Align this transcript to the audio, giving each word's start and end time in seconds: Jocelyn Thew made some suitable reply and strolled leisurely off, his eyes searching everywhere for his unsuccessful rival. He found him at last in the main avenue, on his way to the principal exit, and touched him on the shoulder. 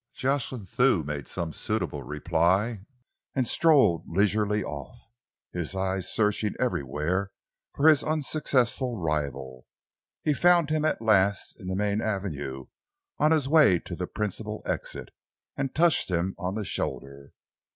Jocelyn 0.15 0.65
Thew 0.65 1.03
made 1.03 1.27
some 1.27 1.53
suitable 1.53 2.01
reply 2.01 2.79
and 3.35 3.47
strolled 3.47 4.03
leisurely 4.07 4.63
off, 4.63 4.95
his 5.53 5.75
eyes 5.75 6.11
searching 6.11 6.55
everywhere 6.59 7.29
for 7.75 7.87
his 7.87 8.03
unsuccessful 8.03 8.97
rival. 8.97 9.67
He 10.23 10.33
found 10.33 10.71
him 10.71 10.85
at 10.85 11.03
last 11.03 11.61
in 11.61 11.67
the 11.67 11.75
main 11.75 12.01
avenue, 12.01 12.65
on 13.19 13.29
his 13.29 13.47
way 13.47 13.77
to 13.77 13.95
the 13.95 14.07
principal 14.07 14.63
exit, 14.65 15.09
and 15.55 15.75
touched 15.75 16.09
him 16.09 16.33
on 16.39 16.55
the 16.55 16.65
shoulder. 16.65 17.33